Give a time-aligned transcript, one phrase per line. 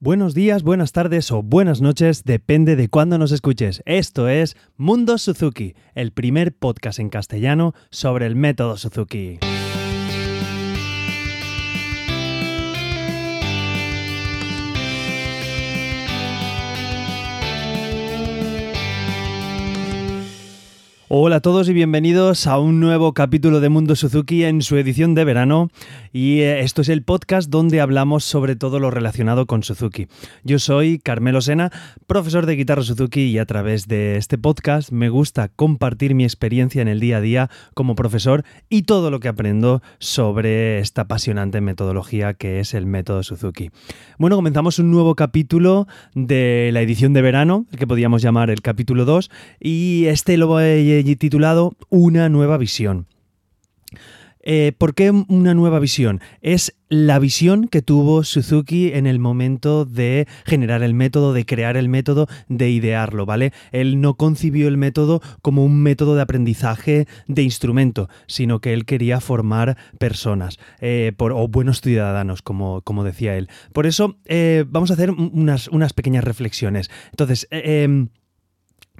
[0.00, 3.82] Buenos días, buenas tardes o buenas noches, depende de cuándo nos escuches.
[3.84, 9.40] Esto es Mundo Suzuki, el primer podcast en castellano sobre el método Suzuki.
[21.10, 25.14] Hola a todos y bienvenidos a un nuevo capítulo de Mundo Suzuki en su edición
[25.14, 25.70] de verano
[26.12, 30.08] y eh, esto es el podcast donde hablamos sobre todo lo relacionado con Suzuki.
[30.44, 31.72] Yo soy Carmelo Sena,
[32.06, 36.82] profesor de guitarra Suzuki y a través de este podcast me gusta compartir mi experiencia
[36.82, 41.62] en el día a día como profesor y todo lo que aprendo sobre esta apasionante
[41.62, 43.70] metodología que es el método Suzuki.
[44.18, 49.06] Bueno, comenzamos un nuevo capítulo de la edición de verano, que podríamos llamar el capítulo
[49.06, 53.06] 2 y este lo voy a titulado Una nueva visión.
[54.50, 56.20] Eh, ¿Por qué una nueva visión?
[56.40, 61.76] Es la visión que tuvo Suzuki en el momento de generar el método, de crear
[61.76, 63.52] el método, de idearlo, ¿vale?
[63.72, 68.86] Él no concibió el método como un método de aprendizaje de instrumento, sino que él
[68.86, 73.50] quería formar personas eh, o buenos ciudadanos, como, como, decía él.
[73.74, 76.90] Por eso eh, vamos a hacer unas, unas pequeñas reflexiones.
[77.10, 78.08] Entonces, em,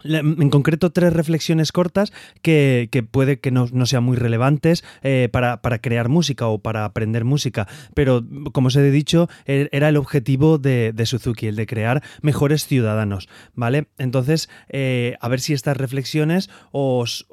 [0.05, 6.09] en concreto, tres reflexiones cortas que, puede que no, sean muy relevantes eh, para, crear
[6.09, 10.95] música o para aprender música, pero como os he dicho, e, era el objetivo de,
[11.05, 13.89] Suzuki, el de crear mejores ciudadanos, ¿vale?
[13.99, 17.27] Entonces, eh, a ver si estas reflexiones os,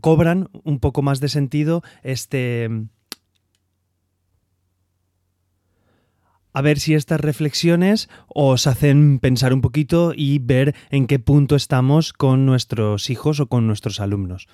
[0.00, 2.68] cobran un poco más de sentido este
[6.56, 11.54] a ver si estas reflexiones os hacen pensar un poquito y ver en qué punto
[11.54, 14.48] estamos con nuestros hijos o con nuestros alumnos.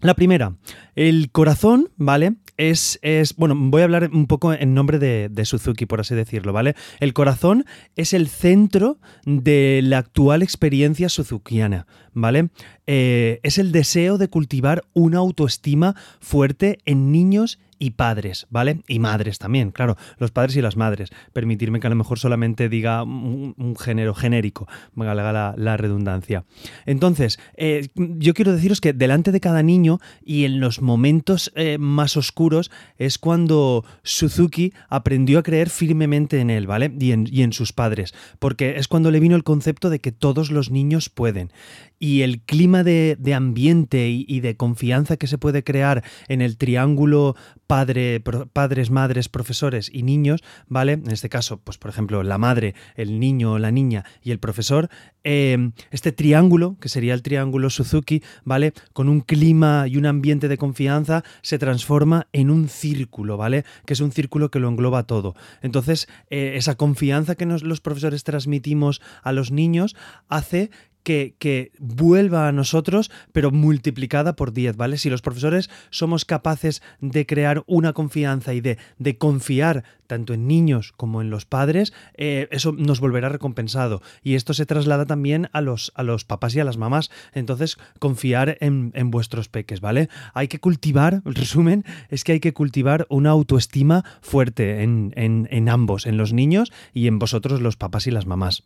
[0.00, 0.56] La primera,
[0.96, 2.34] el corazón, ¿vale?
[2.56, 6.52] Es, es, bueno, voy a hablar un poco en nombre de, Suzuki, por así decirlo,
[6.52, 6.74] ¿vale?
[6.98, 12.48] El corazón es el centro de la actual experiencia suzukiana, ¿vale?
[12.88, 18.80] Eh, es el deseo de cultivar una autoestima fuerte en niños y padres, ¿vale?
[18.88, 21.10] Y madres también, claro, los padres y las madres.
[21.32, 26.44] Permitirme que a lo mejor solamente diga un, género genérico, me la, la redundancia.
[26.86, 31.78] Entonces, eh, yo quiero deciros que delante de cada niño y en los momentos eh,
[31.78, 36.92] más oscuros es cuando Suzuki aprendió a creer firmemente en él, ¿vale?
[36.98, 40.50] Y en, y sus padres, porque es cuando le vino el concepto de que todos
[40.50, 41.52] los niños pueden.
[41.98, 47.34] Y el clima de, ambiente y de confianza que se puede crear en el triángulo
[47.74, 50.92] padre, padres, madres, profesores y niños, ¿vale?
[50.92, 54.88] En este caso, pues por ejemplo, la madre, el niño, la niña y el profesor,
[55.24, 58.74] em, este triángulo, que sería el triángulo Suzuki, ¿vale?
[58.92, 63.64] Con un clima y un ambiente de confianza, se transforma en un círculo, ¿vale?
[63.86, 65.34] Que es un círculo que lo engloba todo.
[65.60, 69.96] Entonces, eh, esa confianza que nos, los profesores transmitimos a los niños
[70.28, 70.70] hace
[71.04, 74.96] que, vuelva a nosotros, pero multiplicada por 10, ¿vale?
[74.96, 80.46] Si los profesores somos capaces de crear una confianza y de, de confiar tanto en
[80.46, 84.02] niños como en los padres, eh, eso nos volverá recompensado.
[84.22, 87.10] Y esto se traslada también a los, a los papás y a las mamás.
[87.32, 90.08] Entonces, confiar en, vuestros peques, ¿vale?
[90.32, 95.68] Hay que cultivar, el resumen es que hay que cultivar una autoestima fuerte en, en
[95.68, 98.64] ambos, en los niños y en vosotros los papás y las mamás.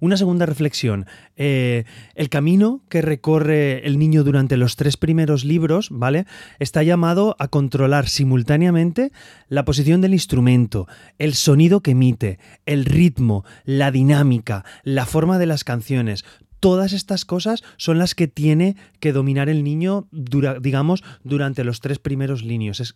[0.00, 1.06] Una segunda reflexión.
[1.36, 6.26] Eh, el camino que recorre el niño durante los tres primeros libros, ¿vale?
[6.58, 9.12] Está llamado a controlar simultáneamente
[9.48, 10.86] la posición del instrumento,
[11.18, 16.24] el sonido que emite, el ritmo, la dinámica, la forma de las canciones.
[16.64, 21.98] Todas estas cosas son las que tiene que dominar el niño, digamos, durante los tres
[21.98, 22.42] primeros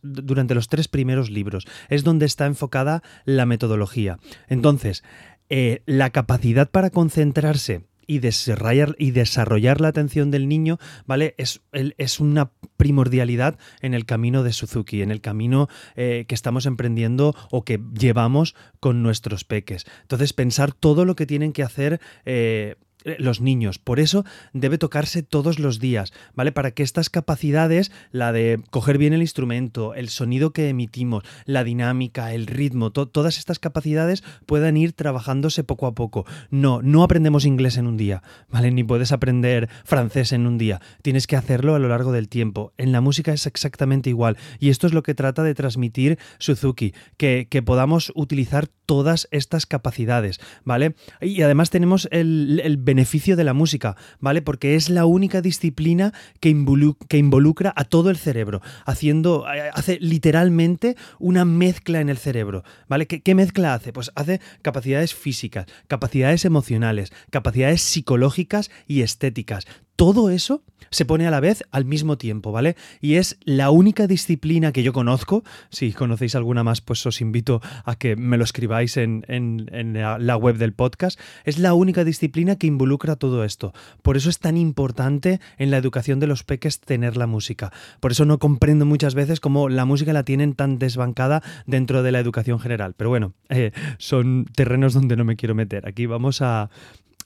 [0.03, 1.67] durante los tres primeros libros.
[1.91, 4.19] Es donde está enfocada la metodología.
[4.49, 5.05] Entonces,
[5.51, 11.35] eh, la capacidad para concentrarse y desarrollar, la atención del niño, ¿vale?
[11.37, 16.65] Es, es, una primordialidad en el camino de Suzuki, en el camino eh, que estamos
[16.65, 19.85] emprendiendo o que llevamos con nuestros peques.
[20.03, 23.79] Entonces, pensar todo lo que tienen que hacer eh, los niños.
[23.79, 26.53] Por eso debe tocarse todos los días, ¿vale?
[26.53, 31.65] Para que estas capacidades, la de coger bien el instrumento, el sonido que emitimos, la
[31.65, 36.27] dinámica, el ritmo, todas estas capacidades puedan ir trabajándose poco a poco.
[36.51, 38.71] No, no aprendemos inglés en un día, ¿vale?
[38.71, 40.81] Ni puedes aprender francés en un día.
[41.03, 42.73] Tienes que hacerlo a lo largo del tiempo.
[42.79, 44.37] En la música es exactamente igual.
[44.59, 49.67] Y esto es lo que trata de transmitir Suzuki, que, que podamos utilizar todas estas
[49.67, 50.95] capacidades, ¿vale?
[51.21, 54.41] Y además tenemos el beneficio de la música, ¿vale?
[54.41, 60.97] Porque es la única disciplina que, involucra a todo el cerebro, haciendo, eh, hace literalmente
[61.19, 63.07] una mezcla en el cerebro, ¿vale?
[63.07, 63.93] ¿Qué, ¿Qué, mezcla hace?
[63.93, 69.67] Pues hace capacidades físicas, capacidades emocionales, capacidades psicológicas y estéticas
[69.99, 72.77] todo eso se pone a la vez al mismo tiempo, ¿vale?
[73.01, 75.43] Y es la única disciplina que yo conozco.
[75.71, 79.25] Si conocéis alguna más, pues os invito a que me lo escribáis en,
[79.69, 81.19] la web del podcast.
[81.45, 83.73] Es la única disciplina que involucra todo esto.
[84.01, 87.73] Por eso es tan importante en la educación de los peques tener la música.
[87.99, 92.13] Por eso no comprendo muchas veces cómo la música la tienen tan desbancada dentro de
[92.13, 92.95] la educación general.
[92.97, 95.89] Pero bueno, eh, son terrenos donde no me quiero meter.
[95.89, 96.71] Aquí vamos a,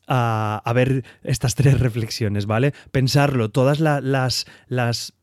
[0.07, 2.73] a, ver estas tres reflexiones, ¿vale?
[2.91, 5.15] Pensarlo, todas las, las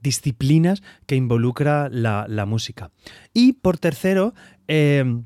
[0.00, 2.90] disciplinas que involucra la, música.
[3.34, 4.34] Y por tercero,
[4.68, 5.24] em,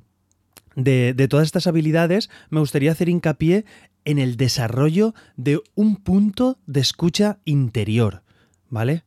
[0.76, 3.64] de, de, todas estas habilidades, me gustaría hacer hincapié
[4.04, 8.22] en el desarrollo de un punto de escucha interior,
[8.68, 9.04] ¿vale?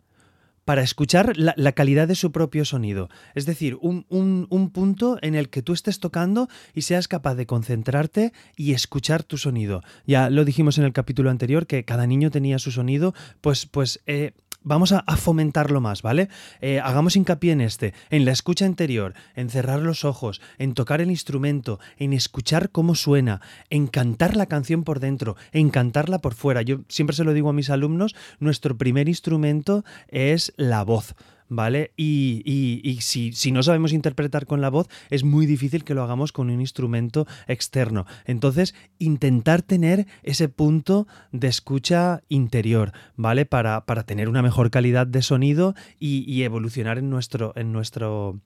[0.66, 3.10] Para escuchar la, calidad de su propio sonido.
[3.36, 7.46] Es decir, un, un, punto en el que tú estés tocando y seas capaz de
[7.46, 9.82] concentrarte y escuchar tu sonido.
[10.06, 14.02] Ya lo dijimos en el capítulo anterior que cada niño tenía su sonido, pues, pues
[14.06, 14.32] eh,
[14.64, 16.30] vamos a, fomentarlo más, ¿vale?
[16.62, 21.02] Eh, hagamos hincapié en este, en la escucha interior, en cerrar los ojos, en tocar
[21.02, 26.34] el instrumento, en escuchar cómo suena, en cantar la canción por dentro, en cantarla por
[26.34, 26.62] fuera.
[26.62, 31.16] Yo siempre se lo digo a mis alumnos, nuestro primer instrumento es la voz.
[31.54, 31.94] ¿Vale?
[31.96, 36.50] Y, si, no sabemos interpretar con la voz, es muy difícil que lo hagamos con
[36.50, 38.06] un instrumento externo.
[38.26, 43.46] Entonces, intentar tener ese punto de escucha interior, ¿vale?
[43.46, 48.40] Para, para tener una mejor calidad de sonido y, evolucionar en nuestro, en nuestro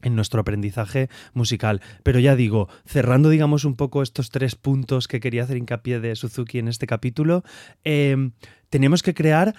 [0.00, 1.80] en nuestro aprendizaje musical.
[2.04, 6.14] Pero ya digo, cerrando, digamos, un poco estos tres puntos que quería hacer hincapié de
[6.14, 7.42] Suzuki en este capítulo,
[7.82, 8.30] eh,
[8.70, 9.56] tenemos que crear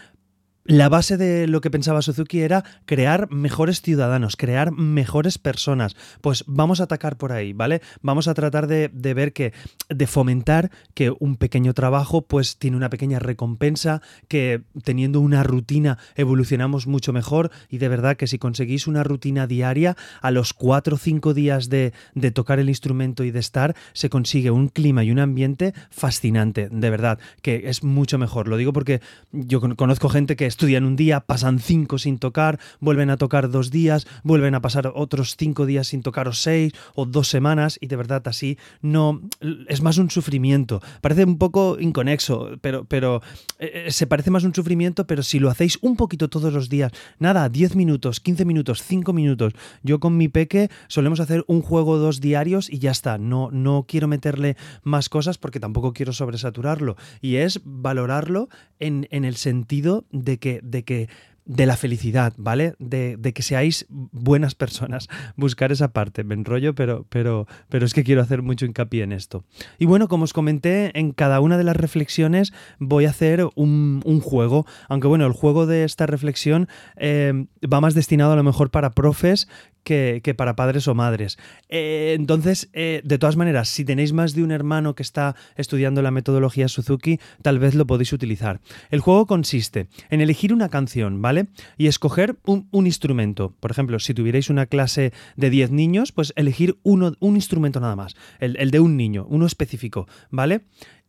[0.70, 5.96] la base de lo que pensaba Suzuki era crear mejores ciudadanos, crear mejores personas.
[6.22, 7.82] Pues vamos a atacar por ahí, ¿vale?
[8.04, 9.52] Vamos a tratar de, ver que,
[9.90, 15.98] de fomentar que un pequeño trabajo pues tiene una pequeña recompensa, que teniendo una rutina
[16.16, 20.98] evolucionamos mucho mejor y de verdad que si conseguís una rutina diaria, a los cuatro
[20.98, 25.04] o cinco días de, de tocar el instrumento y de estar, se consigue un clima
[25.04, 28.48] y un ambiente fascinante, de verdad, que es mucho mejor.
[28.48, 29.02] Lo digo porque
[29.32, 33.72] yo conozco gente que estudian un día, pasan cinco sin tocar, vuelven a tocar dos
[33.72, 37.88] días, vuelven a pasar otros cinco días sin tocar o seis o dos semanas y
[37.88, 39.22] de verdad así no
[39.70, 40.82] es más un sufrimiento.
[41.00, 43.22] Parece un poco inconexo, pero, pero
[43.58, 46.68] eh, eh, se parece más un sufrimiento, pero si lo hacéis un poquito todos los
[46.68, 49.54] días, nada, 10 minutos, 15 minutos, 5 minutos.
[49.82, 53.18] Yo con mi peque solemos hacer un juego dos diarios y ya está.
[53.18, 56.98] No, no quiero meterle más cosas porque tampoco quiero sobresaturarlo.
[57.22, 58.50] Y es valorarlo
[58.82, 61.10] en, en el sentido de que de que
[61.50, 62.76] de la felicidad, ¿vale?
[62.78, 65.08] De, que seáis buenas personas.
[65.36, 69.12] Buscar esa parte, me enrollo, pero, pero, pero es que quiero hacer mucho hincapié en
[69.12, 69.44] esto.
[69.80, 74.22] Y bueno, como os comenté, en cada una de las reflexiones voy a hacer un,
[74.22, 76.68] juego, aunque bueno, el juego de esta reflexión
[76.98, 79.48] eh, va más destinado a lo mejor para profes
[79.84, 81.38] que, para padres o madres.
[81.70, 86.02] Eh, entonces, eh, de todas maneras, si tenéis más de un hermano que está estudiando
[86.02, 88.62] la metodología Suzuki, tal vez lo podéis utilizar.
[88.92, 91.48] El juego consiste en elegir una canción, ¿vale?
[91.78, 93.56] Y escoger un, instrumento.
[93.60, 97.96] Por ejemplo, si tuvierais una clase de 10 niños, pues elegir uno, un instrumento nada
[97.96, 100.62] más, el, el de un niño, uno específico, ¿vale?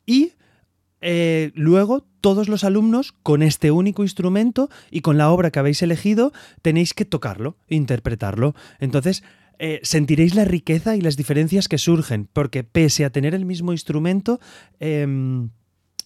[0.06, 0.32] Y
[1.00, 5.82] eh, luego todos los alumnos con este único instrumento y con la obra que habéis
[5.82, 8.54] elegido tenéis que tocarlo, interpretarlo.
[8.78, 9.22] Entonces,
[9.58, 13.72] eh, sentiréis la riqueza y las diferencias que surgen, porque pese a tener el mismo
[13.72, 14.40] instrumento,
[14.78, 15.50] em,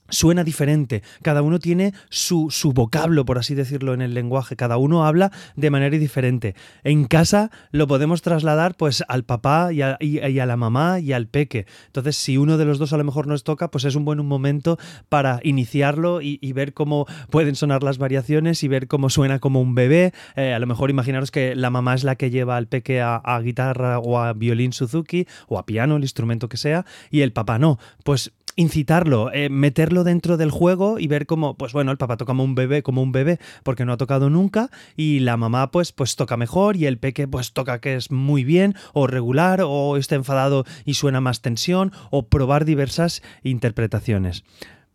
[0.08, 4.76] suena diferente, cada uno tiene su, su, vocablo, por así decirlo, en el lenguaje, cada
[4.76, 6.54] uno habla de manera diferente.
[6.82, 9.99] En casa lo podemos trasladar pues al papá y a,
[10.46, 11.66] la mamá y al peque.
[11.87, 14.25] Entonces, si uno de los dos a lo mejor nos toca, pues es un buen
[14.25, 19.61] momento para iniciarlo y, ver cómo pueden sonar las variaciones y ver cómo suena como
[19.61, 20.12] un bebé.
[20.37, 23.16] Eh, a lo mejor imaginaros que la mamá es la que lleva al peque a,
[23.16, 27.32] a guitarra o a violín Suzuki o a piano, el instrumento que sea, y el
[27.32, 27.80] papá no.
[28.04, 32.30] Pues incitarlo, eh, meterlo dentro del juego y ver cómo, pues bueno, el papá toca
[32.30, 35.92] como un bebé, como un bebé, porque no ha tocado nunca, y la mamá pues,
[35.92, 39.96] pues toca mejor, y el peque pues toca que es muy bien, o regular, o
[39.96, 44.44] está enfadado y suena más tensión, o probar diversas interpretaciones.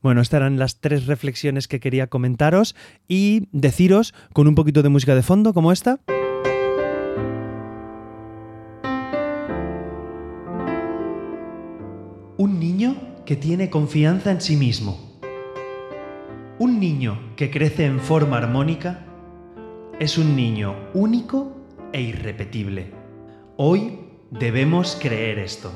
[0.01, 2.75] Bueno, estas eran las tres reflexiones que quería comentaros
[3.08, 6.00] y deciros con un poquito de música de fondo como esta.
[12.38, 14.98] Un niño que tiene confianza en sí mismo.
[16.58, 19.06] Un niño que crece en forma armónica
[20.00, 21.56] es un niño único
[21.94, 22.92] e irrepetible.
[23.58, 24.00] Hoy
[24.32, 25.72] debemos creer esto.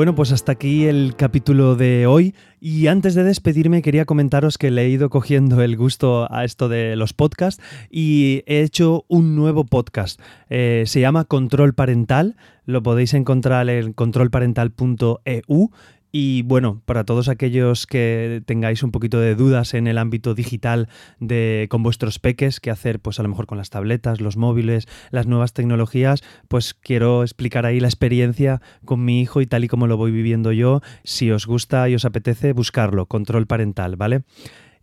[0.00, 2.34] Bueno, pues hasta aquí el capítulo de hoy.
[2.58, 6.70] Y antes de despedirme quería comentaros que le he ido cogiendo el gusto a esto
[6.70, 10.18] de los podcasts y he hecho un nuevo podcast.
[10.48, 15.70] Eh, se llama Control Parental, lo podéis encontrar en controlparental.eu
[16.12, 20.88] y bueno, para todos aquellos que tengáis un poquito de dudas en el ámbito digital
[21.18, 24.88] de con vuestros peques, qué hacer pues a lo mejor con las tabletas, los móviles,
[25.10, 29.68] las nuevas tecnologías, pues quiero explicar ahí la experiencia con mi hijo y tal y
[29.68, 30.80] como lo voy viviendo yo.
[31.04, 34.22] Si os gusta y os apetece, buscarlo, control parental, ¿vale?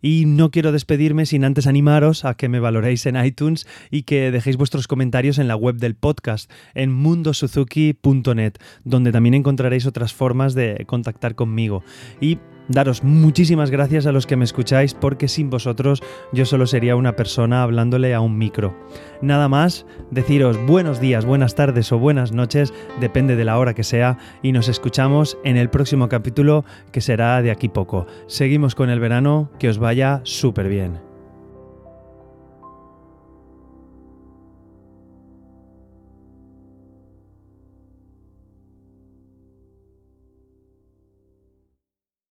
[0.00, 4.30] Y no quiero despedirme sin antes animaros a que me valoréis en iTunes y que
[4.30, 10.54] dejéis vuestros comentarios en la web del podcast, en mundosuzuki.net, donde también encontraréis otras formas
[10.54, 11.82] de contactar conmigo.
[12.20, 16.96] Y Daros muchísimas gracias a los que me escucháis porque sin vosotros yo solo sería
[16.96, 18.76] una persona hablándole a un micro.
[19.22, 23.84] Nada más, deciros buenos días, buenas tardes o buenas noches, depende de la hora que
[23.84, 28.06] sea, y nos escuchamos en el próximo capítulo que será de aquí poco.
[28.26, 31.07] Seguimos con el verano, que os vaya súper bien.